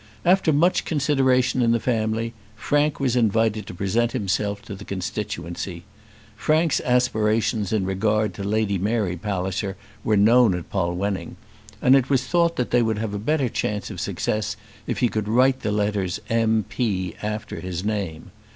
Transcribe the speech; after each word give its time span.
After 0.25 0.51
much 0.51 0.83
consideration 0.83 1.61
in 1.61 1.73
the 1.73 1.79
family, 1.79 2.33
Frank 2.55 2.99
was 2.99 3.15
invited 3.15 3.67
to 3.67 3.73
present 3.75 4.13
himself 4.13 4.63
to 4.63 4.73
the 4.73 4.83
constituency. 4.83 5.83
Frank's 6.35 6.79
aspirations 6.81 7.71
in 7.71 7.85
regard 7.85 8.33
to 8.33 8.43
Lady 8.43 8.79
Mary 8.79 9.15
Palliser 9.15 9.77
were 10.03 10.17
known 10.17 10.55
at 10.55 10.71
Polwenning, 10.71 11.35
and 11.83 11.95
it 11.95 12.09
was 12.09 12.25
thought 12.25 12.55
that 12.55 12.71
they 12.71 12.81
would 12.81 12.97
have 12.97 13.13
a 13.13 13.19
better 13.19 13.47
chance 13.47 13.91
of 13.91 14.01
success 14.01 14.57
if 14.87 14.97
he 14.97 15.07
could 15.07 15.27
write 15.27 15.59
the 15.59 15.71
letters 15.71 16.19
M.P. 16.31 17.13
after 17.21 17.59
his 17.59 17.85
name. 17.85 18.31